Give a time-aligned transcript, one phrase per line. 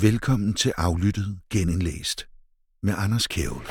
[0.00, 2.28] Velkommen til Aflyttet Genindlæst
[2.82, 3.62] med Anders Kjævel.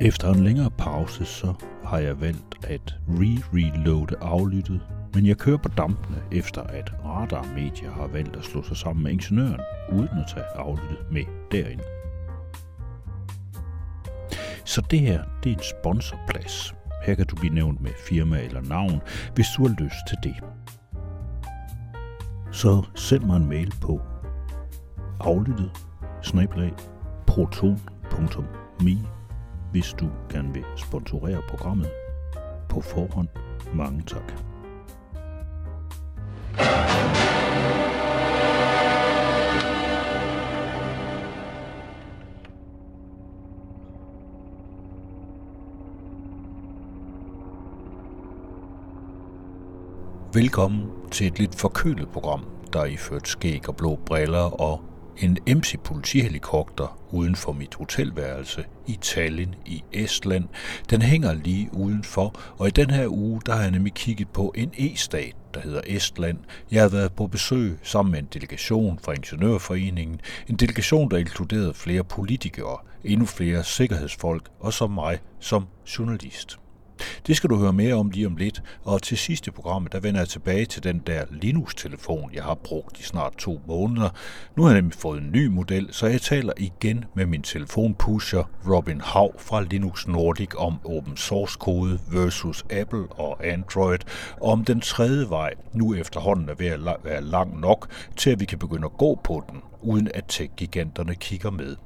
[0.00, 4.80] Efter en længere pause, så har jeg valgt at re-reloade aflyttet,
[5.14, 9.02] men jeg kører på dampene efter at Radar Media har valgt at slå sig sammen
[9.02, 9.60] med ingeniøren,
[9.92, 11.84] uden at tage aflyttet med derinde.
[14.64, 16.74] Så det her, det er en sponsorplads.
[17.02, 19.00] Her kan du blive nævnt med firma eller navn,
[19.34, 20.34] hvis du har lyst til det.
[22.52, 24.00] Så send mig en mail på
[25.20, 25.70] aflyttet
[27.26, 28.98] proton.me
[29.72, 31.90] hvis du gerne vil sponsorere programmet.
[32.68, 33.28] På forhånd,
[33.74, 34.32] mange tak.
[50.34, 54.80] Velkommen til et lidt forkølet program, der i ført skæg og blå briller og
[55.18, 60.44] en MC politihelikopter uden for mit hotelværelse i Tallinn i Estland.
[60.90, 64.52] Den hænger lige udenfor, og i den her uge, der har jeg nemlig kigget på
[64.56, 66.38] en e-stat, der hedder Estland.
[66.70, 71.74] Jeg har været på besøg sammen med en delegation fra Ingeniørforeningen, en delegation, der inkluderede
[71.74, 75.66] flere politikere, endnu flere sikkerhedsfolk og som mig som
[75.98, 76.61] journalist.
[77.26, 80.20] Det skal du høre mere om lige om lidt, og til sidste programmet, der vender
[80.20, 84.08] jeg tilbage til den der Linux-telefon, jeg har brugt i snart to måneder.
[84.56, 88.42] Nu har jeg nemlig fået en ny model, så jeg taler igen med min telefonpusher
[88.68, 93.98] Robin Hav fra Linux Nordic om open source kode versus Apple og Android,
[94.40, 98.40] og om den tredje vej nu efterhånden er ved at være lang nok til, at
[98.40, 101.76] vi kan begynde at gå på den, uden at tech-giganterne kigger med.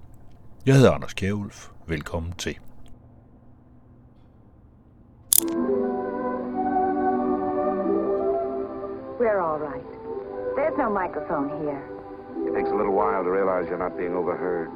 [0.66, 1.68] Jeg hedder Anders Kjærulf.
[1.88, 2.56] Velkommen til.
[9.18, 9.84] We're all right.
[10.56, 11.82] There's no microphone here.
[12.46, 14.70] It takes a little while to realize you're not being overheard.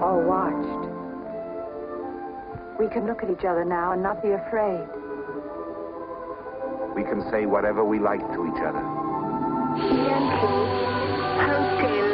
[0.00, 0.86] Or watched.
[2.78, 4.86] We can look at each other now and not be afraid.
[6.94, 8.84] We can say whatever we like to each other.
[11.38, 12.05] Hotel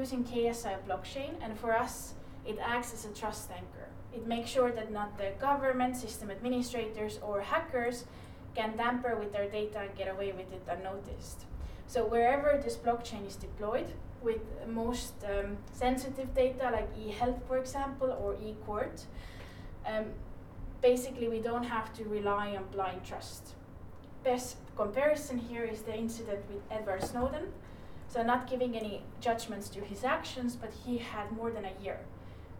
[0.00, 2.14] using KSI blockchain, and for us,
[2.46, 3.86] it acts as a trust anchor.
[4.14, 8.06] It makes sure that not the government, system administrators, or hackers
[8.54, 11.44] can tamper with our data and get away with it unnoticed.
[11.86, 13.88] So wherever this blockchain is deployed,
[14.22, 19.06] with most um, sensitive data like e-health, for example, or e-court,
[19.86, 20.06] um,
[20.82, 23.54] basically we don't have to rely on blind trust.
[24.24, 27.46] Best comparison here is the incident with Edward Snowden.
[28.12, 31.98] So not giving any judgments to his actions, but he had more than a year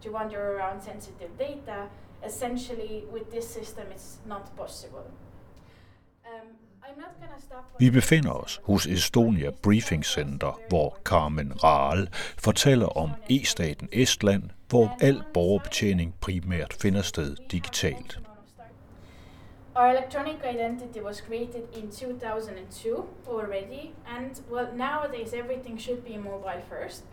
[0.02, 1.88] to wander around sensitive data.
[2.24, 5.06] Essentially, with this system, it's not possible.
[6.24, 6.48] Um,
[6.82, 7.64] I'm not gonna stop.
[7.78, 14.96] Vi befinder os hos Estonia Briefing Center, hvor Carmen Rahl fortæller om e-staten Estland, hvor
[15.00, 18.20] al borgerbetjening primært finder sted digitalt.
[19.76, 26.60] Our electronic identity was created in 2002 already, and well, nowadays everything should be mobile
[26.68, 27.04] first.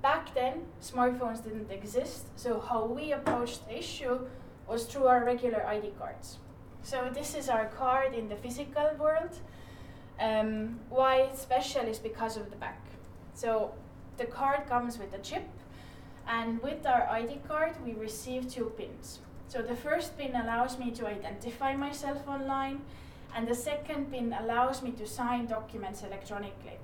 [0.00, 4.18] Back then, smartphones didn't exist, so how we approached the issue
[4.66, 6.38] was through our regular ID cards.
[6.82, 9.38] So this is our card in the physical world.
[10.18, 12.82] Um, why it's special is because of the back.
[13.34, 13.74] So
[14.16, 15.46] the card comes with a chip,
[16.26, 19.18] and with our ID card, we receive two pins.
[19.50, 22.78] So the first pin allows me to identify myself online,
[23.36, 26.78] and the second pin allows me to sign documents electronically.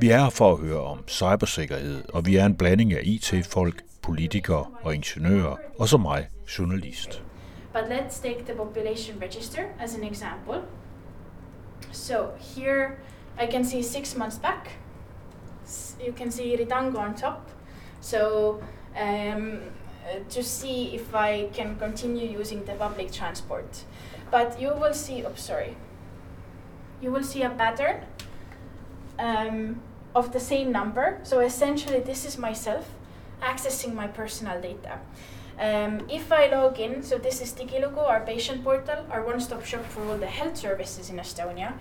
[0.00, 4.66] Vi er for at høre om cybersikkerhed, og vi er en blanding af IT-folk, politikere
[4.82, 6.28] og ingeniører, og så mig,
[6.58, 7.22] journalist.
[7.72, 10.62] But let's take the population register as an example.
[11.92, 12.90] So here
[13.42, 14.78] I can see six months back.
[16.06, 17.50] You can see Ritango on top.
[18.00, 18.18] So
[19.02, 19.60] um,
[20.28, 23.84] to see if I can continue using the public transport.
[24.30, 25.76] But you will see, oh, sorry.
[27.00, 28.04] You will see a pattern
[29.18, 29.80] um,
[30.14, 31.20] of the same number.
[31.22, 32.88] So essentially, this is myself
[33.42, 34.98] accessing my personal data.
[35.58, 39.84] Um, if I log in, so this is Digilugu, our patient portal, our one-stop shop
[39.86, 41.72] for all the health services in Estonia.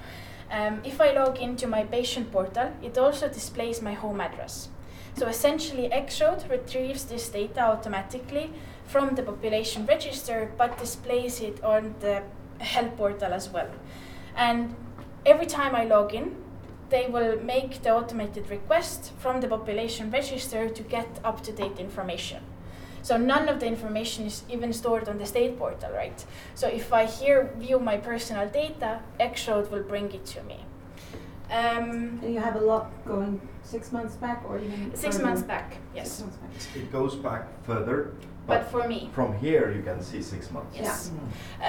[0.50, 4.70] Um, if I log into my patient portal, it also displays my home address.
[5.18, 8.52] So essentially, Xroad retrieves this data automatically
[8.86, 12.22] from the population register, but displays it on the
[12.60, 13.70] health portal as well.
[14.36, 14.76] And
[15.26, 16.36] every time I log in,
[16.90, 21.80] they will make the automated request from the population register to get up to date
[21.80, 22.44] information.
[23.02, 26.26] So none of the information is even stored on the state portal, right?
[26.56, 30.60] So if I here view my personal data, Xroad will bring it to me.
[31.50, 35.26] Um, And you have a lot going six months back or even six further?
[35.28, 36.22] months back, Six yes.
[36.22, 36.52] months back.
[36.82, 37.98] It goes back further,
[38.48, 40.76] But but for me, from here you can see six months.
[40.78, 41.12] yes.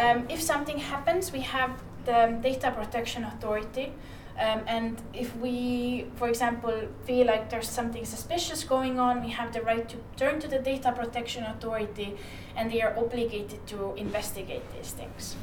[0.02, 1.70] Um, if something happens, we have
[2.04, 3.92] the Data Protection Authority.
[4.38, 6.74] Um, and if we, for example,
[7.06, 10.58] feel like there's something suspicious going on, we have the right to turn to the
[10.58, 12.08] Data Protection Authority
[12.54, 15.36] and they are obligated to investigate these things.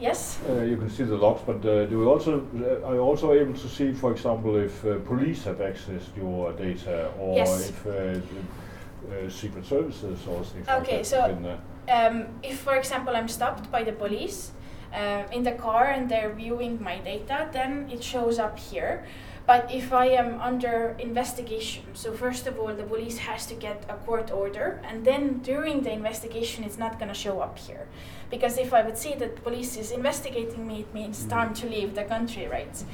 [0.00, 0.38] Yes?
[0.48, 3.32] Uh, you can see the logs, but uh, do you also uh, are you also
[3.32, 7.70] able to see, for example, if uh, police have accessed your data, or Yes.
[7.70, 11.06] if uh, uh, secret services or things like Okay, that?
[11.06, 11.58] so- have been, uh,
[11.90, 14.52] Um, if, for example, I'm stopped by the police
[14.92, 19.04] uh, in the car and they're viewing my data, then it shows up here.
[19.46, 23.78] But if I am under investigation, so first of all, the police has to get
[23.88, 27.86] a court order, and then during the investigation, it's not going to show up here.
[28.30, 31.94] Because if I would see that police is investigating me, it means time to leave
[31.94, 32.84] the country, right?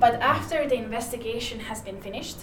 [0.00, 2.36] But after the investigation has been finished,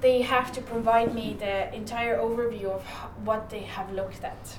[0.00, 4.58] they have to provide me the entire overview of ho- what they have looked at.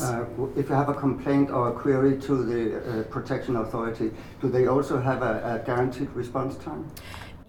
[0.00, 0.24] Uh,
[0.56, 4.10] If you have a complaint or a query to the uh, Protection Authority,
[4.42, 6.84] do they also have a a guaranteed response time?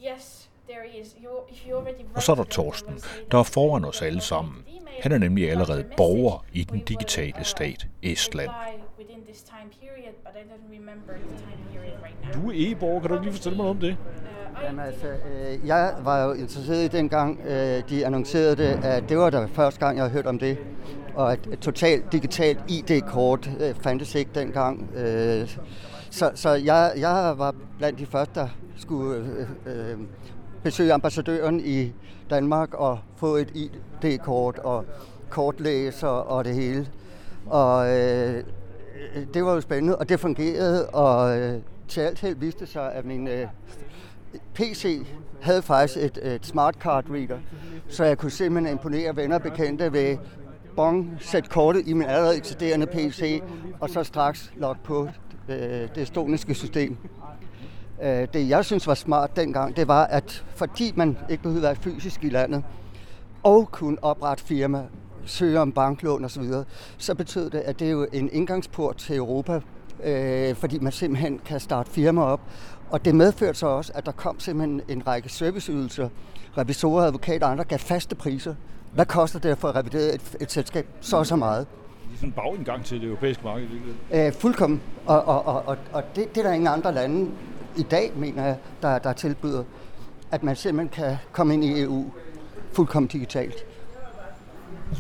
[0.02, 1.16] Yes, there is.
[1.24, 3.44] You, if you already Og så er der wrote it, then they Torsten, der er
[3.44, 4.66] foran os alle sammen.
[5.02, 8.50] Han er nemlig allerede borger i den digitale uh, stat, Estland.
[12.34, 13.98] Du er e-borger, kan du lige fortælle mig noget om det?
[14.54, 19.10] Uh, Jamen altså, øh, jeg var jo interesseret i dengang, øh, de annoncerede det, at
[19.10, 20.58] det var da første gang, jeg har hørt om det.
[21.16, 24.90] Og et, et totalt digitalt ID-kort øh, fandtes ikke dengang.
[24.96, 25.58] Øh,
[26.10, 28.48] så så jeg, jeg var blandt de første, der
[28.78, 29.16] skulle
[29.66, 29.98] øh, øh,
[30.64, 31.94] besøge ambassadøren i
[32.30, 34.86] Danmark og få et ID-kort og
[35.30, 36.88] kortlæser og det hele.
[37.46, 38.44] Og øh,
[38.96, 42.66] Øh, øh, det var jo spændende, og det fungerede, og øh, til alt held viste
[42.66, 43.48] sig, at min øh,
[44.54, 45.06] PC
[45.42, 47.40] havde faktisk et, et smart card reader,
[47.88, 50.18] så jeg kunne simpelthen imponere venner og bekendte ved
[50.76, 53.42] bong, sætte kortet i min allerede eksisterende PC,
[53.80, 55.10] og så straks logge på
[55.50, 55.58] øh,
[55.96, 56.98] det estoniske system.
[58.04, 61.84] Øh, det jeg synes var smart dengang, det var, at fordi man ikke behøvede at
[61.84, 62.64] være fysisk i landet,
[63.44, 64.84] og kunne oprette firma,
[65.26, 66.44] søge om banklån osv.,
[66.98, 69.62] så betød det, at det er jo en indgangsport til Europa,
[70.04, 72.42] øh, fordi man simpelthen kan starte firma op.
[72.90, 76.10] Og det medførte så også, at der kom simpelthen en række serviceydelser.
[76.58, 78.56] Revisorer, advokater og andre gav faste priser.
[78.94, 81.68] Hvad koster det at få revideret et, et selskab så og så meget?
[82.04, 83.68] Det er sådan en bagindgang til det europæiske marked.
[84.12, 84.28] Ikke?
[84.28, 84.82] Øh, fuldkommen.
[85.06, 87.32] Og, og, og, og, og det, det er der ingen andre lande
[87.78, 89.64] i dag, mener jeg, der, der tilbyder,
[90.32, 92.06] at man simpelthen kan komme ind i EU
[92.72, 93.66] fuldkommen digitalt.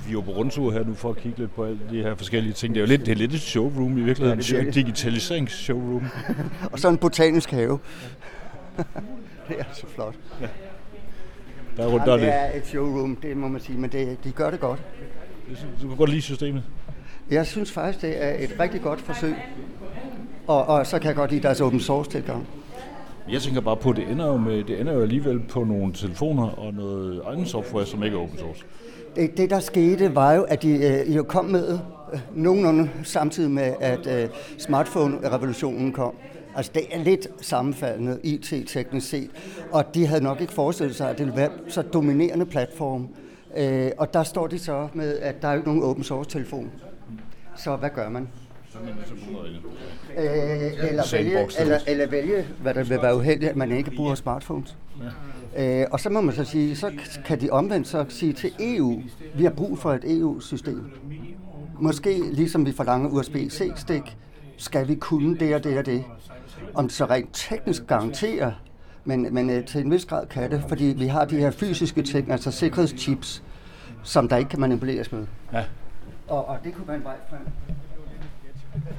[0.05, 2.15] Vi er jo på rundtur her nu for at kigge lidt på alle de her
[2.15, 2.75] forskellige ting.
[2.75, 4.39] Det er jo lidt, det er lidt et showroom i virkeligheden.
[4.39, 4.75] Ja, det Ja, det.
[4.75, 6.07] Digitaliseringsshowroom.
[6.71, 7.79] Og så en botanisk have.
[9.47, 10.15] det er så flot.
[11.77, 12.35] Der er rundt, der er det det.
[12.35, 14.79] er et showroom, det må man sige, men det, de gør det godt.
[15.81, 16.63] Du kan godt lide systemet.
[17.31, 19.35] Jeg synes faktisk, det er et rigtig godt forsøg.
[20.47, 22.47] Og, og så kan jeg godt lide deres open source tilgang.
[23.31, 25.93] Jeg tænker bare på, at det ender jo, med, det ender jo alligevel på nogle
[25.93, 28.63] telefoner og noget egen software, som ikke er open source.
[29.15, 31.79] Det, det der skete, var jo, at de øh, jo kom med
[32.13, 36.15] øh, nogenlunde samtidig med, at øh, smartphone-revolutionen kom.
[36.55, 39.29] Altså det er lidt sammenfaldende IT-teknisk set,
[39.71, 43.07] og de havde nok ikke forestillet sig, at det ville være så dominerende platform.
[43.57, 46.29] Øh, og der står de så med, at der er jo ikke nogen open source
[46.29, 46.71] telefon.
[47.57, 48.27] Så hvad gør man?
[50.17, 50.25] Igen.
[50.25, 54.15] Øh, eller, vælge, eller, eller vælge, hvad der vil være uheldigt, at man ikke bruger
[54.15, 54.77] smartphones.
[55.57, 56.91] Øh, og så må man så sige, så
[57.25, 59.01] kan de omvendt så sige til EU,
[59.35, 60.91] vi har brug for et EU-system.
[61.79, 64.17] Måske ligesom vi forlanger USB-C-stik,
[64.57, 66.03] skal vi kunne det og det og det.
[66.73, 68.51] Om det så rent teknisk garanterer,
[69.03, 72.01] men, men øh, til en vis grad kan det, fordi vi har de her fysiske
[72.01, 73.43] ting, altså sikkerhedschips,
[74.03, 75.25] som der ikke kan manipuleres med.
[75.53, 75.63] Ja.
[76.27, 77.39] Og, og det kunne være en vej frem.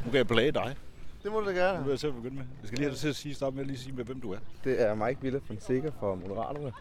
[0.04, 0.74] Nu kan jeg plage dig.
[1.24, 1.84] Det må du da gerne.
[1.84, 2.44] vil jeg selv begynde med.
[2.60, 4.20] Jeg skal lige have dig til at sige, starte med at lige sige, med hvem
[4.20, 4.38] du er.
[4.64, 6.72] Det er Mike Villa Fonseca fra Moderaterne.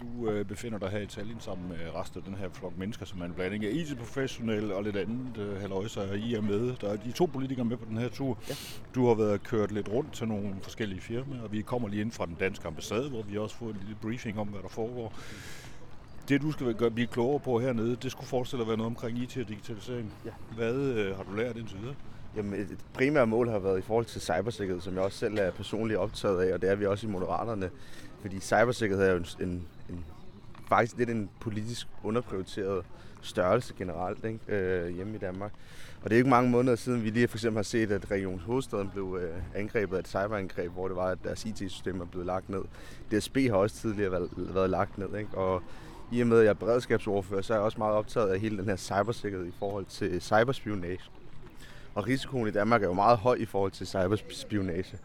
[0.00, 3.06] Du øh, befinder dig her i Tallinn sammen med resten af den her flok mennesker,
[3.06, 6.76] som er en blanding af IT-professionelle og lidt andet øh, halvøjser, og I er med.
[6.80, 8.38] Der er de to politikere med på den her tur.
[8.48, 8.54] Ja.
[8.94, 12.12] Du har været kørt lidt rundt til nogle forskellige firmaer, og vi kommer lige ind
[12.12, 15.12] fra den danske ambassade, hvor vi også får en lille briefing om, hvad der foregår.
[16.28, 19.18] Det, du skal gøre, blive klogere på hernede, det skulle forestille at være noget omkring
[19.18, 20.12] IT og digitalisering.
[20.24, 20.30] Ja.
[20.56, 21.94] Hvad øh, har du lært indtil videre?
[22.36, 25.50] Jamen, et primært mål har været i forhold til cybersikkerhed, som jeg også selv er
[25.50, 27.70] personligt optaget af, og det er vi også i Moderaterne.
[28.20, 30.04] Fordi cybersikkerhed er jo en, en, en
[30.68, 32.84] faktisk lidt en politisk underprioriteret
[33.22, 34.38] størrelse generelt ikke?
[34.48, 35.52] Øh, hjemme i Danmark.
[36.02, 38.40] Og det er ikke mange måneder siden, vi lige for eksempel har set, at Region
[38.40, 42.26] Hovedstaden blev øh, angrebet af et cyberangreb, hvor det var, at deres IT-system er blevet
[42.26, 42.62] lagt ned.
[43.10, 45.18] DSB har også tidligere været, været lagt ned.
[45.18, 45.34] Ikke?
[45.34, 45.62] Og
[46.12, 48.58] i og med, at jeg er beredskabsordfører, så er jeg også meget optaget af hele
[48.58, 51.10] den her cybersikkerhed i forhold til cyberspionage.
[51.94, 54.98] Og risikoen i Danmark er jo meget høj i forhold til cyberspionage.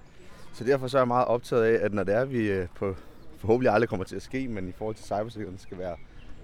[0.54, 2.96] Så derfor så er jeg meget optaget af, at når det er, vi øh, på,
[3.38, 5.96] forhåbentlig aldrig kommer til at ske, men i forhold til cybersikkerheden skal være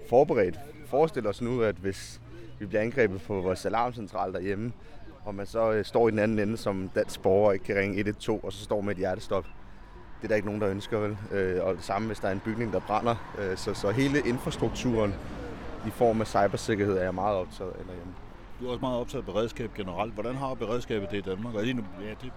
[0.08, 0.58] forberedt.
[0.86, 2.20] Forestil os nu, at hvis
[2.58, 4.72] vi bliver angrebet på vores alarmcentral derhjemme,
[5.24, 7.76] og man så øh, står i den anden ende som dansk borger og ikke kan
[7.76, 9.44] ringe 112, og så står med et hjertestop.
[10.18, 11.16] Det er der ikke nogen, der ønsker, vel?
[11.32, 13.16] Øh, og det samme, hvis der er en bygning, der brænder.
[13.56, 15.14] Så, så hele infrastrukturen
[15.86, 18.12] i form af cybersikkerhed er jeg meget optaget af derhjemme.
[18.62, 20.14] Du er også meget optaget af beredskab generelt.
[20.14, 21.54] Hvordan har beredskabet det i Danmark?
[21.54, 22.32] Og lige nu, ja, det...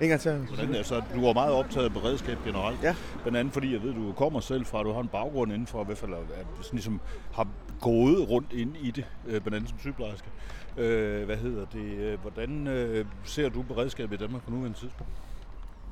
[0.00, 0.54] Ingen gang til.
[0.54, 2.82] Hvordan, altså, du er meget optaget af beredskab generelt.
[2.82, 2.94] Ja.
[3.22, 5.82] Blandt andet fordi, jeg ved, du kommer selv fra, du har en baggrund inden for,
[5.82, 7.00] i hvert fald, at sådan ligesom
[7.32, 7.48] har
[7.80, 10.28] gået rundt ind i det, øh, blandt andet som sygeplejerske.
[10.76, 11.98] Øh, hvad hedder det?
[11.98, 15.12] øh, Hvordan øh, ser du beredskabet i Danmark på nuværende tidspunkt?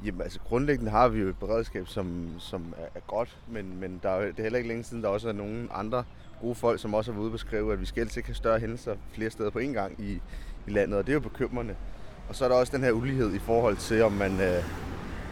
[0.04, 4.00] Jamen altså grundlæggende har vi jo et beredskab, som, som er, er godt, men, men
[4.02, 6.04] der er, det er heller ikke længe siden, der også er nogle andre
[6.40, 8.58] gode folk, som også har været ude beskrive, at vi skal helst ikke have større
[8.58, 10.12] hændelser flere steder på én gang i,
[10.66, 11.74] i landet, og det er jo bekymrende.
[12.28, 14.64] Og så er der også den her ulighed i forhold til, om man øh,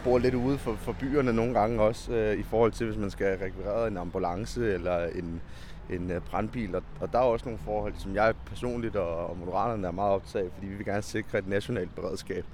[0.03, 3.11] bor lidt ude for, for byerne nogle gange også, øh, i forhold til, hvis man
[3.11, 5.41] skal rekvirere en ambulance eller en,
[5.89, 6.75] en øh, brandbil.
[6.75, 10.11] Og, og der er også nogle forhold, som jeg personligt og, og Moderaterne er meget
[10.11, 12.45] optaget af, fordi vi vil gerne sikre et nationalt beredskab.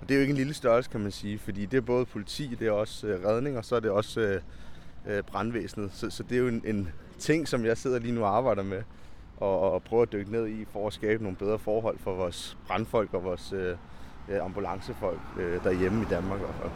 [0.00, 2.06] Og det er jo ikke en lille størrelse, kan man sige, fordi det er både
[2.06, 4.40] politi, det er også øh, redning, og så er det også øh,
[5.06, 5.90] øh brandvæsenet.
[5.92, 6.88] Så, så det er jo en, en
[7.20, 8.82] ting, som jeg sidder lige nu og arbejder med,
[9.36, 12.56] og, og prøver at dykke ned i, for at skabe nogle bedre forhold for vores
[12.66, 13.76] brandfolk og vores øh,
[14.42, 16.70] ambulancefolk øh, derhjemme i Danmark i hvert fald.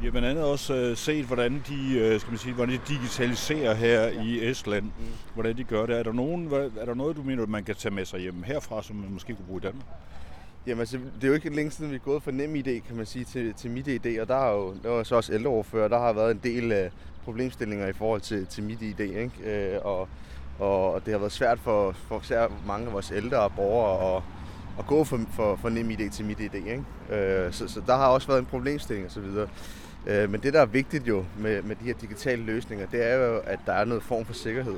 [0.00, 2.80] Vi har blandt andet også øh, set, hvordan de, øh, skal man sige, hvordan de
[2.88, 4.84] digitaliserer her i Estland.
[4.84, 4.90] Mm.
[5.34, 5.98] Hvordan de gør det.
[5.98, 8.82] Er der, nogen, er der noget, du mener, man kan tage med sig hjem herfra,
[8.82, 9.86] som man måske kunne bruge i Danmark?
[10.66, 12.96] Jamen altså, det er jo ikke længe siden, vi er gået fra nem idé, kan
[12.96, 15.88] man sige, til, til mit idé, og der har jo, der var så også ældreoverfører,
[15.88, 16.90] der har været en del af
[17.24, 19.32] problemstillinger i forhold til, til mit idé, ikke?
[19.44, 20.08] Øh, og,
[20.58, 24.22] og det har været svært for, for især mange af vores ældre borgere at,
[24.78, 26.84] at gå fra, for, for nem idé til mit idé, ikke?
[27.10, 29.24] Øh, så, så der har også været en problemstilling osv.
[30.06, 33.14] Øh, men det, der er vigtigt jo med, med de her digitale løsninger, det er
[33.14, 34.76] jo, at der er noget form for sikkerhed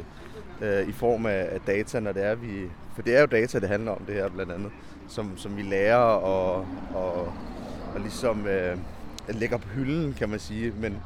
[0.62, 2.70] øh, i form af, af data, når det er, vi...
[2.94, 4.70] For det er jo data, det handler om det her blandt andet
[5.08, 7.32] som, som vi lærer og, og,
[7.94, 8.78] og ligesom øh,
[9.28, 10.72] lægger på hylden, kan man sige.
[10.80, 10.96] Men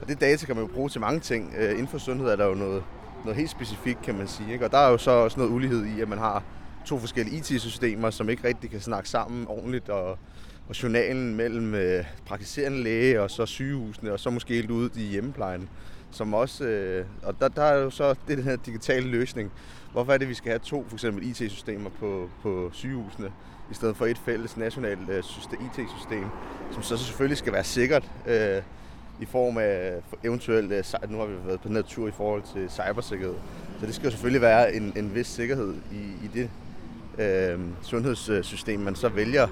[0.00, 1.54] og det data kan man jo bruge til mange ting.
[1.58, 2.82] Øh, inden for sundhed er der jo noget,
[3.24, 4.52] noget helt specifikt, kan man sige.
[4.52, 4.64] Ikke?
[4.64, 6.42] Og der er jo så også noget ulighed i, at man har
[6.84, 10.18] to forskellige IT-systemer, som ikke rigtig kan snakke sammen ordentligt, og,
[10.68, 15.06] og journalen mellem øh, praktiserende læge og så sygehusene, og så måske helt ude i
[15.06, 15.68] hjemmeplejen.
[16.12, 19.52] Som også, øh, og der, der er jo så det, den her digitale løsning,
[19.92, 23.32] Hvorfor er det, at vi skal have to for eksempel IT-systemer på, på sygehusene,
[23.70, 26.24] i stedet for et fælles nationalt øh, uh, IT-system,
[26.72, 28.62] som så selvfølgelig skal være sikkert øh,
[29.20, 29.92] i form af
[30.24, 33.34] eventuelt, øh, nu har vi været på natur i forhold til cybersikkerhed,
[33.80, 36.50] så det skal jo selvfølgelig være en, en vis sikkerhed i, i det
[37.18, 39.48] øh, sundhedssystem, man så vælger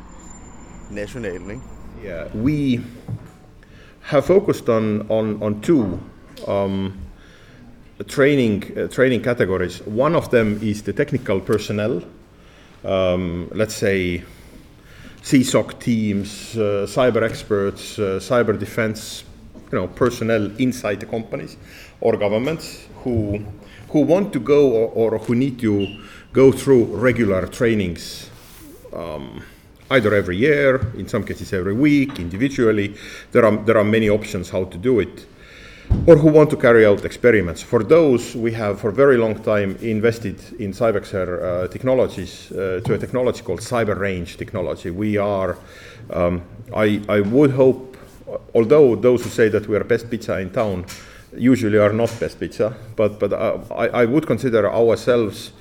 [0.91, 1.51] nationalt.
[1.51, 1.63] Ikke?
[2.07, 2.85] Yeah, we
[4.01, 5.99] have focused on, on, on two
[6.47, 6.99] um,
[8.07, 9.81] training uh, training categories.
[9.87, 12.03] One of them is the technical personnel.
[12.85, 14.23] Um, let's say
[15.23, 19.25] CSOC teams, uh, cyber experts, uh, cyber defense,
[19.73, 21.57] you know, personnel inside the companies
[22.01, 23.45] or governments who
[23.91, 25.87] who want to go or, or who need to
[26.33, 28.31] go through regular trainings.
[28.93, 29.43] Um,
[29.91, 32.95] either every year, in some cases every week, individually.
[33.33, 35.27] There are, there are many options how to do it
[36.07, 37.63] or who want to carry out experiments.
[37.63, 42.81] For those, we have for a very long time invested in Cybexer uh, technologies uh,
[42.85, 44.91] to a technology called Cyber Range technology.
[44.91, 45.59] We are,
[46.11, 46.43] um,
[46.75, 47.97] I, I would hope,
[48.55, 50.87] although those who say that we are best pizza in town
[51.37, 55.53] usually are not best pizza, but, but uh, I, I would consider ourselves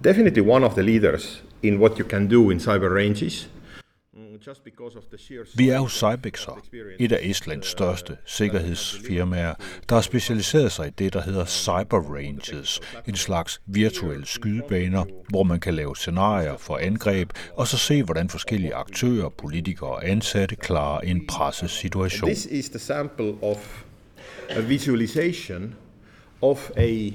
[0.00, 3.46] definitely one of the leaders in what you can do in cyber ranges.
[5.56, 6.62] Vi er hos Cybexer,
[6.98, 9.54] et af Estlands største sikkerhedsfirmaer,
[9.88, 15.42] der har specialiseret sig i det, der hedder Cyber Ranges, en slags virtuelle skydebaner, hvor
[15.42, 20.56] man kan lave scenarier for angreb, og så se, hvordan forskellige aktører, politikere og ansatte
[20.56, 22.28] klarer en pressesituation.
[22.30, 23.84] This is the sample of
[24.50, 25.74] a visualization
[26.40, 27.12] of a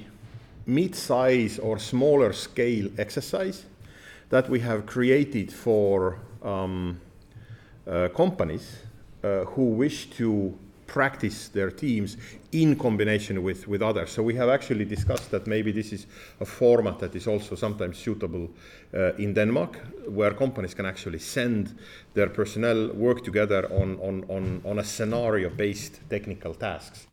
[0.66, 3.66] mid-size or smaller scale exercise
[4.30, 7.07] that we have created for um, uh,
[8.16, 8.78] companies
[9.24, 12.18] uh, who wish to practice their teams
[12.52, 14.10] in combination with, with others.
[14.10, 16.08] So we have actually discussed that maybe this is
[16.40, 18.50] a format that is also sometimes suitable
[18.94, 21.78] uh, in Denmark, where companies can actually send
[22.14, 27.08] their personnel work together on, on, on, on a scenario-based technical tasks.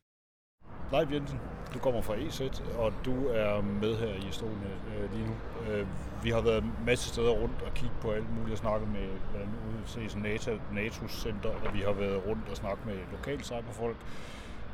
[0.93, 1.38] Leif Jensen,
[1.75, 2.41] du kommer fra EZ,
[2.79, 5.35] og du er med her i Estonia øh, lige nu.
[5.73, 5.87] Øh,
[6.25, 9.07] vi har været en masse steder rundt og kigge på alt muligt og snakket med
[9.31, 9.49] hvordan
[9.97, 13.97] andet NATO, NATO's center, og vi har været rundt og snakket med lokale cyberfolk.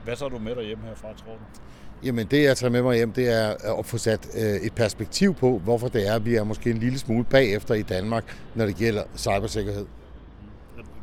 [0.04, 1.60] Hvad så du med dig hjem herfra, tror du?
[2.02, 4.74] Jamen det, jeg tager med mig hjem, det er øh, at få sat øh, et
[4.74, 8.36] perspektiv på, hvorfor det er, at vi er måske en lille smule bagefter i Danmark,
[8.54, 9.86] når det gælder cybersikkerhed.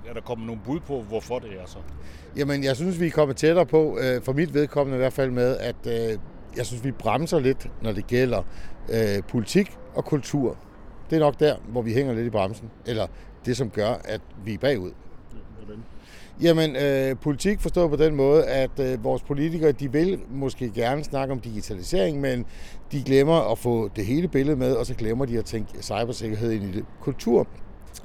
[0.07, 1.77] Er der kommet nogle bud på, hvorfor det er så?
[2.37, 5.31] Jamen, jeg synes, vi er kommet tættere på, øh, for mit vedkommende i hvert fald
[5.31, 6.19] med, at øh,
[6.57, 8.43] jeg synes, vi bremser lidt, når det gælder
[8.89, 10.57] øh, politik og kultur.
[11.09, 13.07] Det er nok der, hvor vi hænger lidt i bremsen, eller
[13.45, 14.91] det, som gør, at vi er bagud.
[15.57, 15.83] Hvordan?
[16.41, 21.03] Jamen, øh, politik forstået på den måde, at øh, vores politikere, de vil måske gerne
[21.03, 22.45] snakke om digitalisering, men
[22.91, 26.51] de glemmer at få det hele billede med, og så glemmer de at tænke cybersikkerhed
[26.51, 26.85] ind i det.
[27.01, 27.47] Kultur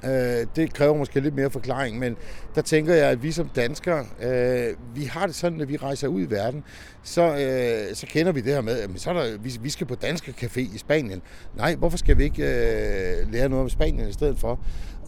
[0.05, 2.17] Øh, det kræver måske lidt mere forklaring, men
[2.55, 6.09] der tænker jeg, at vi som danskere, øh, vi har det sådan, at vi rejser
[6.09, 6.65] ud i verden,
[7.03, 9.87] så, øh, så kender vi det her med, at så er der, vi, vi skal
[9.87, 11.23] på Danske Café i Spanien.
[11.57, 14.61] Nej, hvorfor skal vi ikke øh, lære noget om Spanien i stedet for?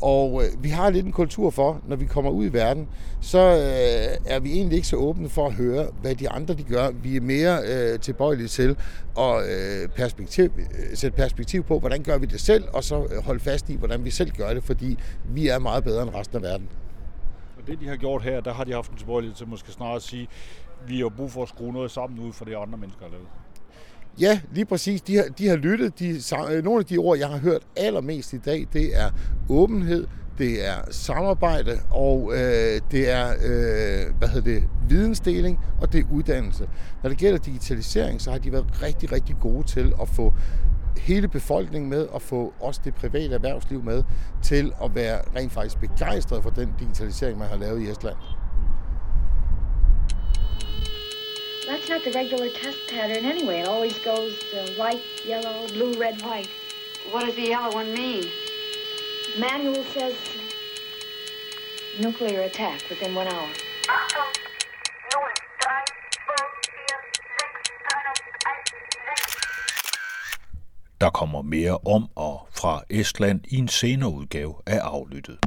[0.03, 2.89] Og øh, vi har lidt en kultur for, når vi kommer ud i verden,
[3.21, 6.63] så øh, er vi egentlig ikke så åbne for at høre, hvad de andre de
[6.63, 6.91] gør.
[6.91, 8.77] Vi er mere øh, tilbøjelige til
[9.19, 13.25] at øh, perspektiv, øh, sætte perspektiv på, hvordan gør vi det selv, og så øh,
[13.25, 16.37] holde fast i, hvordan vi selv gør det, fordi vi er meget bedre end resten
[16.37, 16.69] af verden.
[17.57, 19.97] Og det, de har gjort her, der har de haft en tilbøjelighed til måske snarere
[19.97, 20.29] at sige,
[20.87, 23.27] vi har brug for at skrue noget sammen ud for det, andre mennesker har lavet.
[24.21, 25.01] Ja, lige præcis.
[25.01, 25.99] De har, de har lyttet.
[25.99, 29.11] De, øh, nogle af de ord, jeg har hørt allermest i dag, det er
[29.49, 30.07] åbenhed,
[30.39, 36.05] det er samarbejde, og øh, det er øh, hvad hedder det, vidensdeling, og det er
[36.13, 36.69] uddannelse.
[37.03, 40.35] Når det gælder digitalisering, så har de været rigtig, rigtig gode til at få
[40.99, 44.03] hele befolkningen med, og få også det private erhvervsliv med,
[44.43, 48.17] til at være rent faktisk begejstret for den digitalisering, man har lavet i Estland.
[51.87, 53.61] That's not the regular test pattern anyway.
[53.61, 56.49] It always goes uh, white, yellow, blue, red, white.
[57.11, 58.25] What does the yellow one mean?
[59.39, 60.15] Manual says
[62.01, 63.49] nuclear attack within one hour.
[71.01, 75.39] Der kommer mere om og fra Estland i en senere udgave af Aflyttet.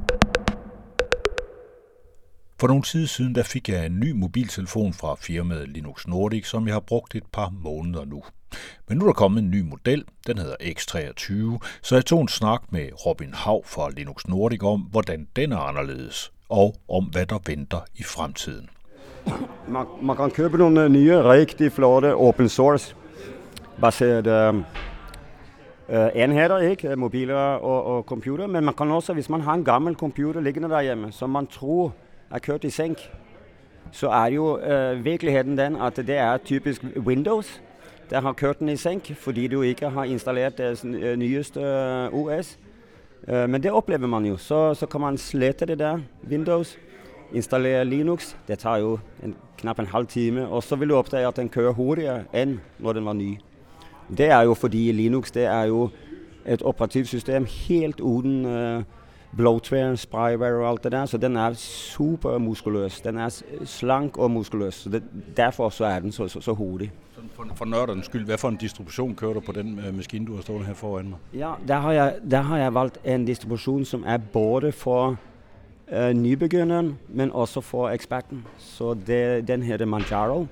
[2.60, 6.68] For nogle tid siden der fik jeg en ny mobiltelefon fra firmaet Linux Nordic, som
[6.68, 8.24] jeg har brugt et par måneder nu.
[8.88, 12.28] Men nu er der kommet en ny model, den hedder X23, så jeg tog en
[12.28, 17.26] snak med Robin Hav fra Linux Nordic om, hvordan den er anderledes, og om hvad
[17.26, 18.70] der venter i fremtiden.
[19.68, 22.96] Man, man kan købe nogle øh, nye, rigtig flotte open source
[23.82, 24.64] baserede
[25.90, 26.96] øh, enheder, ikke?
[26.96, 30.70] mobiler og, og computer, men man kan også, hvis man har en gammel computer liggende
[30.70, 31.94] derhjemme, som man tror
[32.32, 33.12] er kørt i senk,
[33.92, 37.62] så er jo eh, øh, virkeligheden den, at det er typisk Windows,
[38.10, 42.14] der har kørt den i sænk, fordi du ikke har installeret det eh, nyeste eh,
[42.14, 42.60] OS.
[43.28, 44.38] Øh, men det oplever man jo.
[44.38, 46.78] Så, så kan man slette det der, Windows,
[47.34, 48.36] installere Linux.
[48.48, 51.50] Det tager jo en, knap en halv time, og så vil du opdage, at den
[51.50, 53.38] kører hurtigere end når den var ny.
[54.18, 55.90] Det er jo fordi Linux, det er jo
[56.46, 58.84] et operativsystem helt uden øh,
[59.38, 63.02] bloatware, spyware og alt det der, så den er super muskuløs.
[63.02, 65.04] Den er slank og muskuløs, så det,
[65.38, 66.92] derfor så er den så, så, så hurtig.
[67.34, 70.36] For, for nørdernes skyld, hvad for en distribution kører du på den uh, maskine, du
[70.36, 71.18] har stående her foran mig?
[71.34, 75.18] Ja, der har, jeg, der har jeg valgt en distribution, som er både for
[75.92, 78.46] uh, nybegynderen, men også for eksperten.
[78.58, 80.46] Så det, den hedder Manjaro.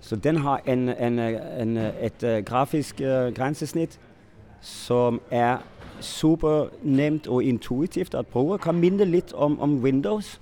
[0.00, 4.00] Så den har en, en, en, et uh, grafisk uh, grænsesnit,
[4.60, 5.56] som er
[6.02, 8.58] super nemt og intuitivt at bruge.
[8.58, 10.40] Kan minde lidt om, om Windows.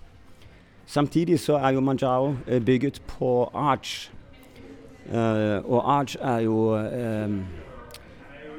[0.86, 4.12] Samtidig så er jo Manjaro uh, bygget på Arch.
[5.06, 7.30] Uh, og Arch er jo uh,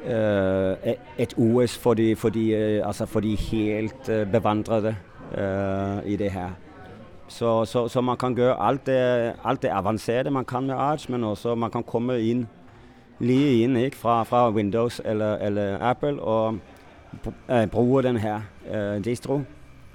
[0.05, 4.95] uh, et OS for de, for de, uh, altså for de helt uh, bevandrede
[5.31, 6.49] uh, i det her.
[7.27, 11.11] Så, så, så man kan gøre alt det, alt det avancerede, man kan med Arch,
[11.11, 12.45] men også man kan komme ind
[13.19, 16.57] lige ind ikke, fra, fra Windows eller, eller Apple og
[17.51, 18.41] Øh, bruger den her
[18.73, 19.41] uh, distro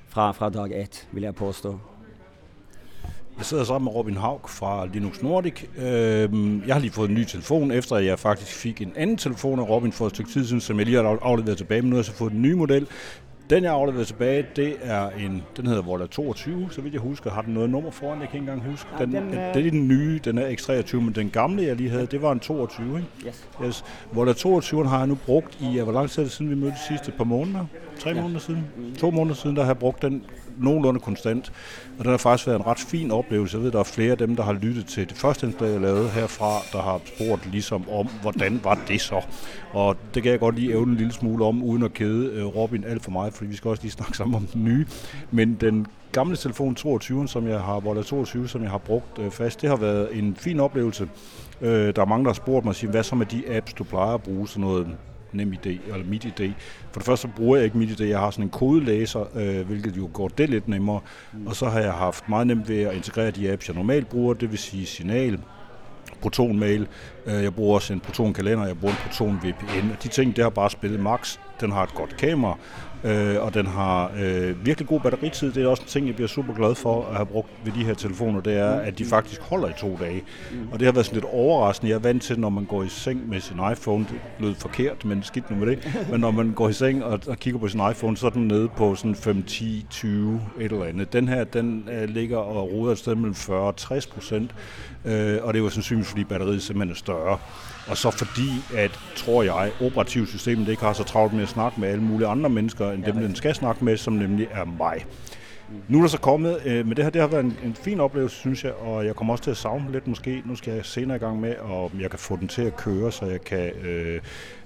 [0.08, 1.78] fra, fra dag 1, vil jeg påstå.
[3.36, 5.64] Jeg sidder sammen med Robin Haug fra Linux Nordic.
[5.78, 5.86] Øh,
[6.66, 9.68] jeg har lige fået en ny telefon, efter jeg faktisk fik en anden telefon af
[9.68, 11.98] Robin for et stykke tid siden, som jeg lige har afleveret tilbage, men nu har
[11.98, 12.86] jeg så fået en ny model.
[13.50, 17.00] Den, jeg har afleveret tilbage, det er en, den hedder Volta 22, så vidt jeg
[17.02, 17.30] husker.
[17.30, 18.88] Har den noget nummer foran, jeg kan ikke engang huske.
[18.98, 21.76] Den, Ja, den, øh, det er den nye, den er X23, men den gamle, jeg
[21.76, 23.08] lige havde, det var en 22, ikke?
[23.28, 23.48] Yes.
[23.64, 23.84] yes.
[24.12, 27.12] Volta 22 har jeg nu brugt i, hvor lang tid det siden vi mødtes sidste
[27.12, 27.66] par måneder?
[27.98, 28.22] Tre Ja.
[28.22, 28.64] måneder siden?
[28.98, 30.24] To måneder siden, der har jeg brugt den
[30.58, 31.52] nogenlunde konstant.
[31.98, 33.56] Og den har faktisk været en ret fin oplevelse.
[33.56, 35.80] Jeg ved, der er flere af dem, der har lyttet til det første indslag, jeg
[35.80, 39.20] lavede herfra, der har spurgt ligesom om, hvordan var det så?
[39.72, 42.44] Og det kan jeg godt lige ævne en lille smule om, uden at kede øh,
[42.44, 44.86] Robin alt for meget, fordi vi skal også lige snakke sammen om den nye.
[45.30, 49.30] Men den gamle telefon 22, som jeg har, Volta 22, som jeg har brugt øh,
[49.30, 51.08] fast, det har været en fin oplevelse.
[51.60, 53.84] Øh, der er mange, der har spurgt mig, siger, hvad så med de apps, du
[53.84, 54.96] plejer at bruge, sådan noget
[55.32, 56.52] NemID eller MitID.
[56.92, 59.96] For det første så bruger jeg ikke MitID, jeg har sådan en kodelæser, øh, hvilket
[59.96, 61.00] jo går det lidt nemmere.
[61.32, 61.46] Mm.
[61.46, 64.34] Og så har jeg haft meget nemt ved at integrere de apps, jeg normalt bruger,
[64.34, 65.38] det vil sige Signal,
[66.22, 66.88] Proton Mail,
[67.26, 69.90] øh, jeg bruger også en Proton Kalender, jeg bruger en Proton VPN.
[69.90, 71.38] Og de ting, det har bare spillet max.
[71.60, 72.58] Den har et godt kamera,
[73.04, 75.52] øh, og den har øh, virkelig god batteritid.
[75.52, 77.84] Det er også en ting, jeg bliver super glad for at have brugt ved de
[77.84, 80.22] her telefoner, det er, at de faktisk holder i to dage.
[80.72, 81.90] Og det har været sådan lidt overraskende.
[81.90, 85.04] Jeg er vant til, når man går i seng med sin iPhone, det lød forkert,
[85.04, 87.68] men skidt nu med det, men når man går i seng og, og kigger på
[87.68, 91.12] sin iPhone, så er den nede på sådan 5, 10, 20, et eller andet.
[91.12, 94.54] Den her, den øh, ligger og roder et sted mellem 40 og 60 procent,
[95.04, 97.38] øh, og det er jo sandsynligvis, fordi batteriet simpelthen er større.
[97.88, 101.88] Og så fordi, at, tror jeg, operativsystemet ikke har så travlt med at snakke med
[101.88, 105.06] alle mulige andre mennesker, end dem, den skal snakke med, som nemlig er mig.
[105.88, 108.00] Nu er der så kommet, øh, men det her det har været en, en fin
[108.00, 110.42] oplevelse, synes jeg, og jeg kommer også til at savne lidt måske.
[110.44, 113.12] Nu skal jeg senere i gang med, og jeg kan få den til at køre,
[113.12, 114.20] så jeg kan øh,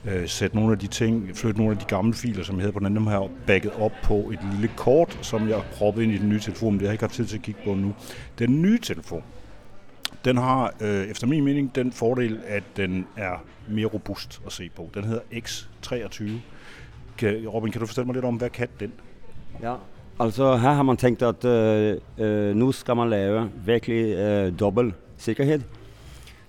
[0.05, 2.73] øh, sætte nogle af de ting, flytte nogle af de gamle filer, som jeg havde
[2.73, 6.13] på den anden, her backet op på et lille kort, som jeg har proppet ind
[6.13, 7.75] i den nye telefon, men det har jeg ikke haft tid til at kigge på
[7.75, 7.95] nu.
[8.39, 9.23] Den nye telefon,
[10.25, 14.71] den har øh, efter min mening den fordel, at den er mere robust at se
[14.77, 14.91] på.
[14.95, 16.31] Den hedder X23.
[17.19, 18.93] Kan, Robin, kan du fortælle mig lidt om, hvad kan den?
[19.63, 19.75] Ja,
[20.21, 24.95] altså her har man tænkt, at øh, øh, nu skal man lave virkelig øh, dobbelt
[25.17, 25.61] sikkerhed.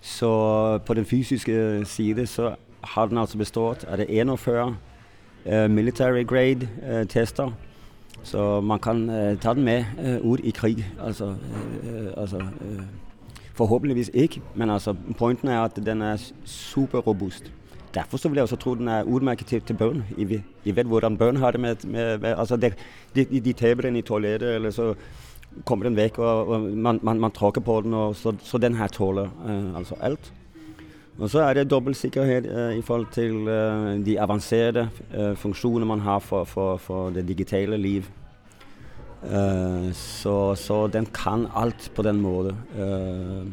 [0.01, 4.75] Så på den fysiske øh, side, så har den altså bestået af det 41
[5.45, 7.51] øh, military grade øh, tester.
[8.23, 10.85] Så man kan øh, tage den med øh, ud i krig.
[11.05, 12.81] Altså, øh, øh, altså øh,
[13.53, 17.51] forhåbentligvis ikke, men altså pointen er, at den er super robust.
[17.93, 20.03] Derfor så vil jeg også tro, at den er udmærket til, til børn.
[20.17, 22.73] I, I ved, hvordan børn har det med, med, med altså det,
[23.15, 24.93] de, de taber den i toilettet, eller så
[25.65, 28.75] kommer den væk, og, og man, man, man tråkker på den, og så, så den
[28.75, 30.33] her tåler øh, altså alt.
[31.19, 35.85] Og så er det dobbelt sikkerhed øh, i forhold til øh, de avancerede øh, funktioner,
[35.85, 38.03] man har for, for, for det digitale liv.
[39.23, 42.55] Øh, så, så den kan alt på den måde.
[42.79, 43.45] Øh,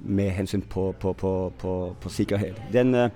[0.00, 2.54] med hensyn på, på, på, på, på sikkerhed.
[2.72, 3.10] Den, eh,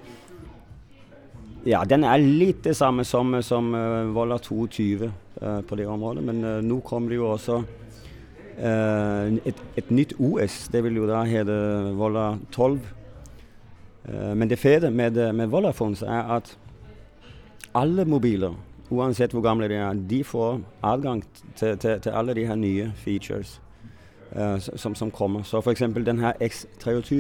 [1.67, 6.45] ja, den er lidt det samme som, som uh, 22 uh, på det område, men
[6.45, 10.69] eh, uh, nu kommer det jo også uh, et, et nyt OS.
[10.69, 12.81] Det vil jo da hedde Volla 12.
[14.09, 16.59] Uh, men det fede med, med Volta-phones er at
[17.75, 18.55] alle mobiler,
[18.91, 21.25] uansett hvor gamle de er, de får adgang
[21.57, 23.61] til, til, til alle de her nye features
[24.35, 25.43] uh, som, som kommer.
[25.43, 27.15] Så for eksempel den her X23,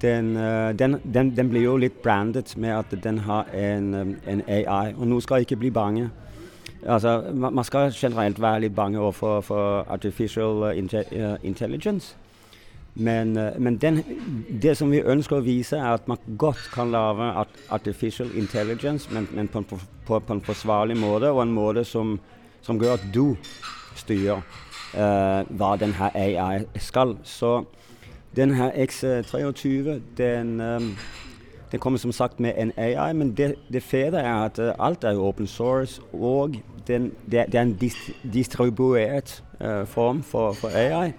[0.00, 4.16] den, uh, den, den, den blev jo lidt brandet med at den har en, um,
[4.28, 6.10] en AI, og nu skal jeg ikke blive bange.
[6.86, 10.78] Altså, man, skal generelt være lidt bange over for, for artificial
[11.42, 12.16] intelligence.
[12.94, 14.04] Men, men den,
[14.62, 19.28] det som vi ønsker at vise er at man godt kan lave artificial intelligence, men,
[19.32, 19.66] men på, en,
[20.06, 22.20] på, på en forsvarlig måde, og en måde som,
[22.62, 23.36] som gør at du
[23.96, 24.40] styrer
[24.96, 27.16] Øh, uh, hvad den her AI skal.
[27.22, 27.64] Så
[28.36, 30.96] den her X23, den, um,
[31.72, 35.04] den kommer som sagt med en AI, men det, det fede er at uh, alt
[35.04, 36.54] er jo open source, og
[36.86, 37.98] den, det, det er en dist,
[38.32, 41.12] distribueret uh, form for, for AI.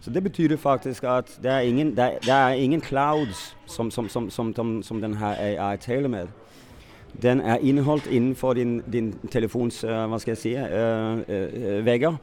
[0.00, 4.08] Så det betyder faktisk at der er ingen, der, der er ingen clouds, som, som,
[4.08, 6.26] som, som, som, som den her AI taler med.
[7.22, 11.84] Den er indeholdt inden for din, din telefons, uh, hvad skal jeg sige, uh, uh,
[11.84, 12.16] vægger.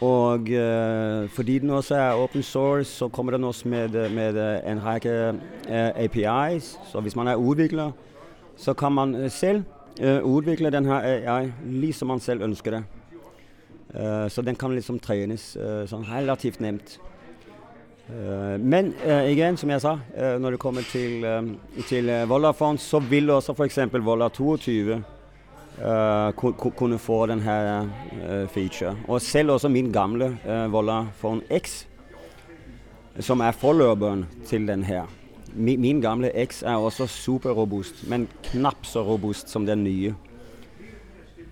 [0.00, 4.62] Og øh, fordi den også er open source, så kommer den også med, eh, med
[4.64, 5.34] eh, en række øh,
[5.68, 6.78] APIs.
[6.92, 7.90] Så hvis man er udvikler,
[8.56, 9.62] så kan man selv
[10.00, 12.84] øh, udvikle den her AI, ligesom man selv ønsker det.
[13.94, 17.00] Øh, så den kan ligesom trænes øh, sådan relativt nemt.
[18.16, 21.42] Øh, men øh, igen, som jeg sagde, øh, når det kommer til, øh,
[21.86, 25.04] til øh, Volafond, så vil også for eksempel Vola 22
[25.82, 28.96] uh, ku, kunne få den her uh, feature.
[29.08, 31.84] Og selv også min gamle eh, uh, Vodafone X,
[33.20, 35.02] som er forløberen til den her.
[35.54, 40.14] Min, min gamle X er også super robust, men knap så robust som den nye.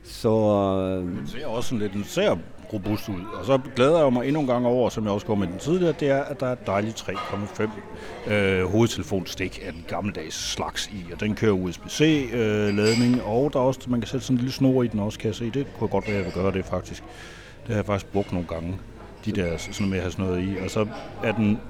[0.05, 0.31] Så...
[0.31, 2.37] Uh, den ser også lidt, den ser
[2.73, 3.21] robust ud.
[3.39, 5.59] Og så glæder jeg mig endnu en gang over, som jeg også går med den
[5.59, 10.91] tidligere, det er, at der er et dejligt 3,5 øh, hovedtelefonstik af den gammeldags slags
[10.93, 11.13] i.
[11.13, 14.53] Og den kører USB-C-ladning, øh, og der er også, man kan sætte sådan en lille
[14.53, 15.51] snor i den også, kan jeg se.
[15.51, 17.03] Det kunne godt være, at jeg vil gøre det faktisk.
[17.67, 18.79] Det har jeg faktisk brugt nogle gange,
[19.25, 20.57] de der sådan med at have sådan noget i.
[20.65, 20.87] Og så
[21.23, 21.61] er den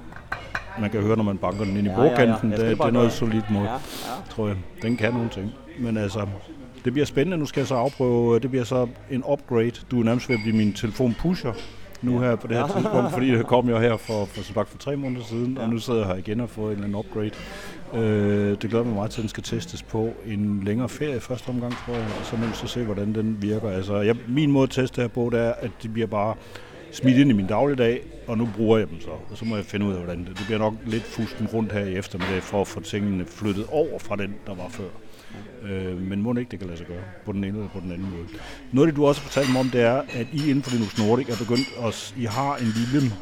[0.80, 2.50] man kan høre, når man banker den ind i ja, bordkanten.
[2.50, 2.68] Ja, ja.
[2.68, 3.78] Det, det er noget solidt mod, ja, ja.
[4.30, 4.56] tror jeg.
[4.82, 5.52] Den kan nogle ting.
[5.78, 6.26] Men altså,
[6.86, 7.38] det bliver spændende.
[7.38, 9.72] Nu skal jeg så afprøve, det bliver så en upgrade.
[9.90, 11.52] Du er nærmest ved at blive min telefon-pusher
[12.02, 14.78] nu her på det her tidspunkt, fordi det kom jo her for, for, for, for
[14.78, 15.62] tre måneder siden, ja.
[15.62, 17.30] og nu sidder jeg her igen og får en eller anden upgrade.
[17.94, 21.48] Øh, det glæder mig meget til, at den skal testes på en længere ferie første
[21.48, 23.70] omgang, tror jeg, og så må så se, hvordan den virker.
[23.70, 26.34] Altså, jeg, min måde at teste her på, det er, at det bliver bare
[26.92, 29.10] smidt ind i min dagligdag, og nu bruger jeg dem så.
[29.30, 30.28] Og så må jeg finde ud af, hvordan det...
[30.28, 33.98] Det bliver nok lidt fusten rundt her i eftermiddag, for at få tingene flyttet over
[33.98, 35.05] fra den, der var før.
[35.62, 37.92] Øh, men må ikke det kan lade sig gøre på den ene eller på den
[37.92, 38.26] anden måde.
[38.72, 40.70] Noget af det, du også har fortalt mig om, det er, at I inden for
[40.70, 42.14] Linux Nordic er begyndt at...
[42.16, 43.12] I har en lille...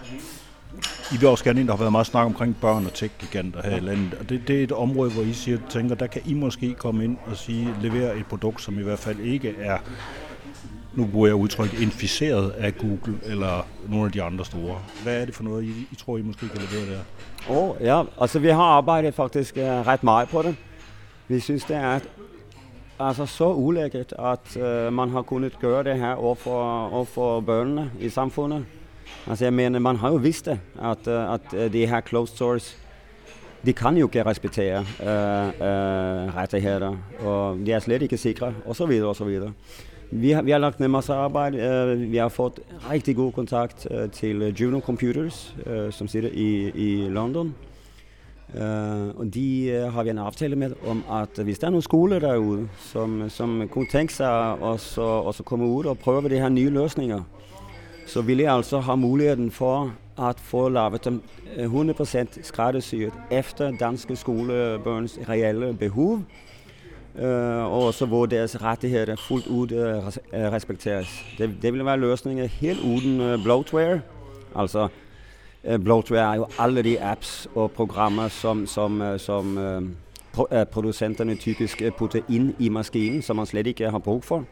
[1.13, 3.77] I vil også gerne ind, der har været meget snak omkring børn og tech-giganter her
[3.77, 4.15] i landet.
[4.15, 7.05] Og det, det er et område, hvor I siger, tænker, der kan I måske komme
[7.05, 9.79] ind og sige, levere et produkt, som i hvert fald ikke er
[10.97, 14.79] nu bruger jeg udtryk, inficeret af Google eller nogle af de andre store.
[15.03, 17.01] Hvad er det for noget, I, I tror, I måske kan levere der?
[17.49, 20.57] Oh, ja, altså vi har arbejdet faktisk uh, ret meget på det.
[21.29, 22.01] Vi synes, det er
[22.99, 28.09] altså så ulækkert, at uh, man har kunnet gøre det her overfor, overfor børnene i
[28.09, 28.65] samfundet.
[29.27, 32.37] Altså jeg mener, man har jo vidst det, at, uh, at øh, de her closed
[32.37, 32.77] source,
[33.67, 38.77] de kan jo ikke respektere uh, uh, rettigheder, og de er slet ikke sikre, og
[38.77, 39.53] så videre, og så videre.
[40.11, 41.57] Vi har, vi har lagt ned masse arbejde.
[41.93, 42.61] Uh, vi har fået
[42.91, 47.55] rigtig god kontakt uh, til Juno Computers, uh, som sidder i, i London.
[48.55, 51.83] Uh, og de uh, har vi en aftale med om, at hvis der er nogle
[51.83, 56.49] skoler derude, som, som kunne tænke sig også, også komme ud og prøve de her
[56.49, 57.23] nye løsninger,
[58.07, 61.23] så vil jeg altså have muligheden for at få lavet dem
[61.57, 66.13] øh, 100% skræddersyet efter danske skolebørns reelle behov,
[67.15, 71.25] uh, og også hvor deres rettigheder fuldt ud uh, respekteres.
[71.39, 74.01] Det, det vil være løsninger helt uden uh, bloatware,
[74.57, 74.89] altså
[75.67, 79.59] Eh, bloatware er jo alle de apps og programmer, som, som, eh, som
[80.39, 84.45] uh, producenterne typisk putter ind i maskinen, som man slet ikke har brug for.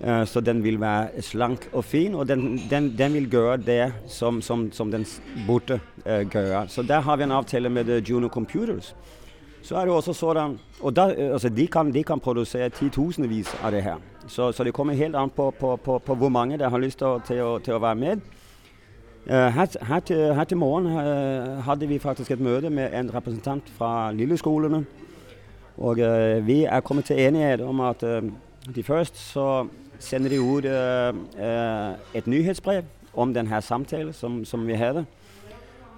[0.00, 3.92] Uh, så den vil være slank og fin, og den, den, den vil gøre det,
[4.08, 5.06] som, som, som den
[5.46, 6.68] burde uh, gøre.
[6.68, 8.96] Så der har vi en aftale med uh, Juno Computers.
[9.62, 13.72] Så er det også sådan, og der, altså de, kan, de kan producere 10.000 af
[13.72, 13.96] det her.
[14.26, 16.98] Så, så det kommer helt an på, på, på, på, hvor mange der har lyst
[16.98, 18.16] til, til, at, til at være med.
[19.26, 20.86] Eh, her, her, til, her til morgen
[21.82, 24.86] uh, vi faktisk et møde med en representant fra Lilleskolerne.
[25.76, 28.30] Og uh, vi er kommet til enighet om at uh,
[28.74, 29.66] de først så
[29.98, 32.82] sender de ud uh, uh, et nyhedsbrev
[33.16, 35.04] om den her samtale, som, som vi havde,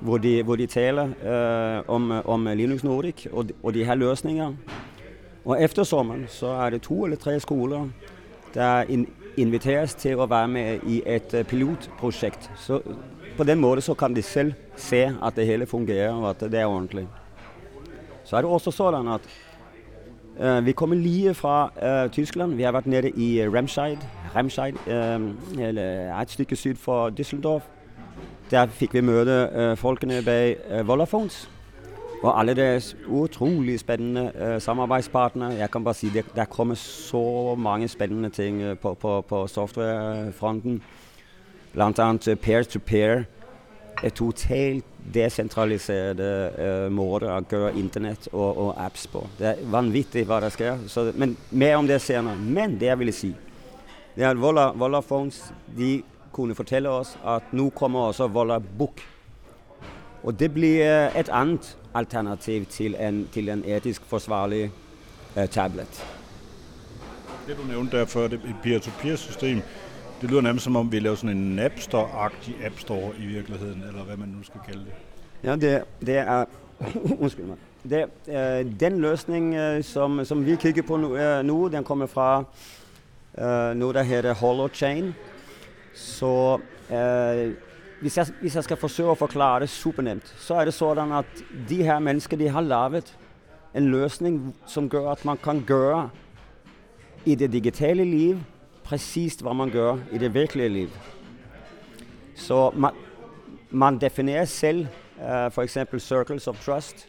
[0.01, 4.53] hvor de, hvor de taler uh, om, om Linux Nordic og, og de her løsninger.
[5.45, 7.89] Og efter sommeren så er det to eller tre skoler,
[8.55, 11.49] der in, inviteres til at være med i et pilotprosjekt.
[11.49, 12.51] pilotprojekt.
[12.57, 12.81] Så
[13.37, 16.55] på den måde så kan de selv se, at det hele fungerer, og at det
[16.55, 17.07] er ordentligt.
[18.25, 19.21] Så er det også sådan, at
[20.59, 21.73] uh, vi kommer lige fra
[22.05, 22.55] uh, Tyskland.
[22.55, 23.97] Vi har været nede i Remscheid,
[24.37, 27.63] Remscheid uh, eller et stykke syd for Düsseldorf.
[28.51, 31.51] Der fik vi møde uh, folkene bag uh, Vollaphones,
[32.23, 35.53] og alle deres utrolig spændende uh, samarbejdspartnere.
[35.53, 39.47] Jeg kan bare sige, der, der kommer så mange spændende ting uh, på, på, på
[39.47, 40.83] softwarefronten
[41.73, 43.23] blandt andet øh, peer-to-peer,
[44.05, 49.27] et totalt decentraliseret uh, måde at gøre internet og, og apps på.
[49.39, 50.79] Det er vanvittigt, hvad der sker.
[50.87, 52.37] Så, men mere om det senere.
[52.37, 53.37] Men det jeg ville sige,
[54.17, 58.59] det er at Volla, Volla Phones, de kunne fortælle os, at nu kommer også Volla
[58.79, 59.01] Book.
[60.23, 64.71] Og det bliver et andet alternativ til en, til en etisk forsvarlig
[65.37, 66.07] uh, tablet.
[67.47, 69.63] Det du nævnte der før, det et peer-to-peer system,
[70.21, 74.05] det lyder nærmest som om, vi laver sådan en Napster-agtig App Store i virkeligheden, eller
[74.05, 74.93] hvad man nu skal kalde det.
[75.45, 76.45] Ja, det, det er...
[77.23, 77.57] undskyld mig.
[77.91, 82.07] Det, øh, den løsning, øh, som, som vi kigger på nu, øh, nu den kommer
[82.07, 82.45] fra
[83.39, 85.15] øh, noget, der hedder Holochain.
[85.95, 86.59] Så
[86.91, 87.55] øh,
[88.03, 91.13] hvis, jeg, hvis jeg skal forsøge at forklare det super nemt, så er det sådan,
[91.13, 91.25] at
[91.69, 93.19] de her mennesker, de har lavet
[93.75, 96.11] en løsning, som gør, at man kan gøre
[97.25, 98.39] i det digitale liv
[98.85, 100.89] præcis, hvad man gør i det virkelige liv.
[102.35, 102.91] Så man,
[103.71, 104.87] man definerer selv
[105.17, 107.09] uh, for eksempel circles of trust,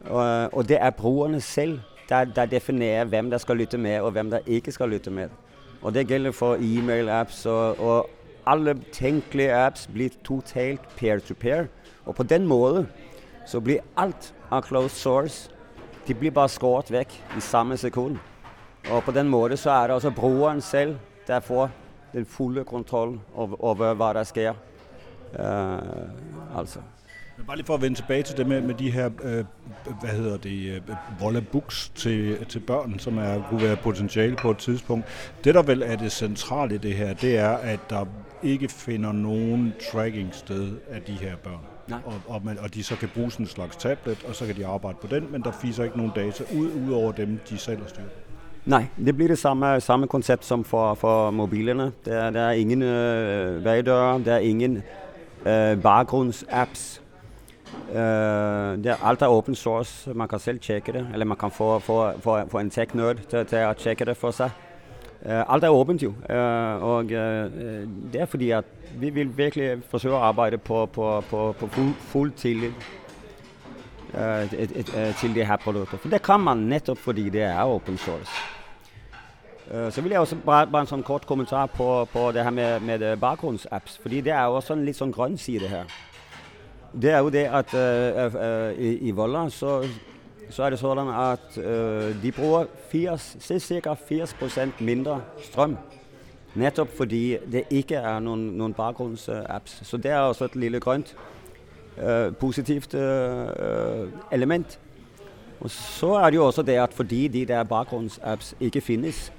[0.00, 0.16] uh,
[0.52, 4.30] og det er brugerne selv, der, der definerer, hvem der skal lytte med, og hvem
[4.30, 5.28] der ikke skal lytte med.
[5.82, 8.10] Og det gælder for e-mail-apps, og, og
[8.46, 11.66] alle tænkelige apps blir totalt peer-to-peer.
[12.04, 12.86] Og på den måde,
[13.46, 15.50] så bliver alt af closed source,
[16.06, 18.16] det bliver bare skåret væk i samme sekund.
[18.90, 21.70] Og på den måde, så er det også brugeren selv, der får
[22.12, 24.50] den fulde kontrol over, over hvad der sker.
[25.38, 26.78] Uh, altså.
[27.36, 29.44] Men bare lige for at vende tilbage til det med, med de her, øh,
[30.00, 30.80] hvad hedder det, øh,
[31.20, 35.06] Volla Books til, til børn, som er, kunne være potentiale på et tidspunkt.
[35.44, 38.06] Det, der vel er det centrale i det her, det er, at der
[38.42, 41.60] ikke finder nogen tracking sted af de her børn.
[41.88, 41.98] Nej.
[42.04, 44.56] Og, og, man, og de så kan bruge sådan en slags tablet, og så kan
[44.56, 47.58] de arbejde på den, men der fiser ikke nogen data ud, ud over dem, de
[47.58, 48.10] selv har styret.
[48.64, 51.92] Nej, det bliver det samme, samme koncept som for, for mobilerne.
[52.04, 54.82] Der, der er ingen øh, vagdøre, der er ingen
[55.46, 57.02] øh, baggrundsapps.
[57.90, 57.98] Øh,
[58.84, 62.12] der, alt er open source, man kan selv tjekke det, eller man kan få, få,
[62.20, 64.50] få, få en tech-nerd til, til at tjekke det for sig.
[65.26, 69.78] Øh, alt er åbent jo, uh, og uh, det er fordi, at vi vil virkelig
[69.90, 72.72] forsøge at arbejde på, på, på, på fuld, fuld tillid
[74.14, 75.98] uh, til det her produkter.
[75.98, 78.30] For det kan man netop, fordi det er open source.
[79.90, 82.80] Så vil jeg også bare, bare en sådan kort kommentar på, på det her med,
[82.80, 85.84] med baggrundsapps, fordi det er jo også en lidt sådan grøn side her.
[87.02, 89.88] Det er jo det, at uh, uh, i, i Volda, så
[90.52, 95.76] så er det sådan, at øh, de bruger 80, cirka 80% mindre strøm.
[96.54, 99.80] Netop fordi det ikke er nogen, nogen baggrundsapps.
[99.82, 101.16] Så det er også et lille grønt
[102.02, 104.78] øh, positivt øh, element.
[105.60, 109.32] Og så er det jo også det, at fordi de der baggrundsapps ikke findes,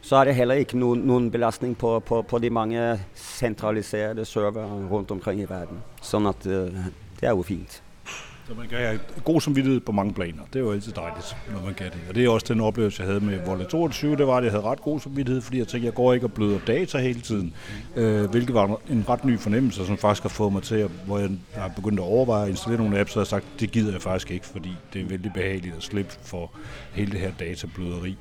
[0.00, 4.88] så er det heller ikke nogen, nogen belastning på, på, på de mange centraliserede server
[4.90, 5.78] rundt omkring i verden.
[6.02, 6.52] Sådan at øh,
[7.20, 7.82] det er jo fint.
[8.50, 10.42] Så man kan have god samvittighed på mange planer.
[10.52, 12.00] Det er jo altid dejligt, når man kan det.
[12.08, 14.16] Og det er også den oplevelse, jeg havde med Volle 22.
[14.16, 16.26] Det var, at jeg havde ret god samvittighed, fordi jeg tænkte, at jeg går ikke
[16.26, 17.54] og bløder data hele tiden.
[17.96, 21.18] Øh, hvilket var en ret ny fornemmelse, som faktisk har fået mig til, at, hvor
[21.18, 23.92] jeg har begyndt at overveje at installere nogle apps, og jeg har sagt, det gider
[23.92, 26.50] jeg faktisk ikke, fordi det er vældig behageligt at slippe for
[26.92, 28.16] hele det her databløderi.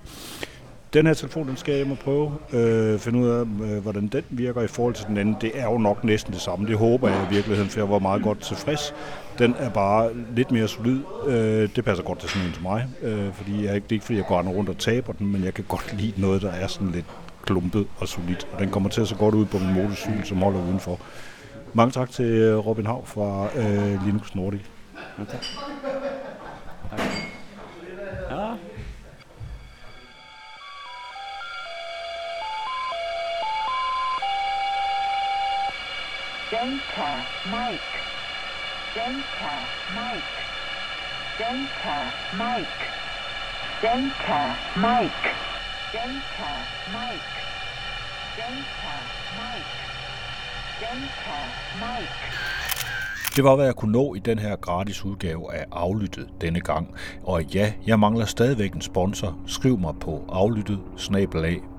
[0.94, 4.08] Den her telefon, den skal jeg hjem og prøve, øh, finde ud af, øh, hvordan
[4.08, 5.36] den virker i forhold til den anden.
[5.42, 6.68] Det er jo nok næsten det samme.
[6.68, 8.94] Det håber jeg i virkeligheden, for jeg var meget godt tilfreds.
[9.40, 11.00] Den er bare lidt mere solid.
[11.28, 14.06] Øh, det passer godt til sådan en som mig, øh, fordi jeg, det er ikke
[14.06, 16.68] fordi, jeg går rundt og taber den, men jeg kan godt lide noget, der er
[16.68, 17.06] sådan lidt
[17.46, 18.48] klumpet og solidt.
[18.54, 21.00] Og den kommer til at se godt ud på min motorcykel, som holder udenfor.
[21.74, 24.62] Mange tak til Robin Hav fra øh, Linux Nordic.
[25.22, 25.38] Okay.
[26.98, 27.19] Ja.
[36.52, 37.12] Delta
[37.46, 37.98] Mike.
[38.96, 39.54] Delta
[39.98, 40.36] Mike.
[41.38, 41.98] Delta
[42.42, 42.86] Mike.
[43.84, 44.40] Delta
[44.76, 45.30] Mike.
[45.94, 46.52] Delta
[46.96, 47.36] Mike.
[48.38, 48.96] Delta
[49.40, 49.76] Mike.
[50.80, 51.40] Delta
[51.84, 52.20] Mike.
[53.36, 56.96] Det var, hvad jeg kunne nå i den her gratis udgave af Aflyttet denne gang.
[57.24, 59.38] Og ja, jeg mangler stadigvæk en sponsor.
[59.48, 60.80] Skriv mig på aflyttet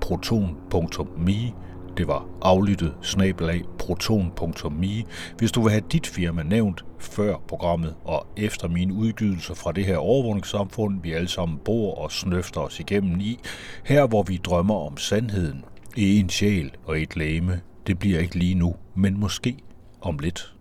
[0.01, 1.53] proton.me
[2.01, 5.03] det var aflyttet snabelag proton.me,
[5.37, 9.85] hvis du vil have dit firma nævnt før programmet og efter mine udgydelser fra det
[9.85, 13.39] her overvågningssamfund, vi alle sammen bor og snøfter os igennem i,
[13.83, 15.65] her hvor vi drømmer om sandheden
[15.97, 17.61] en sjæl og et læme.
[17.87, 19.57] Det bliver ikke lige nu, men måske
[20.01, 20.53] om lidt.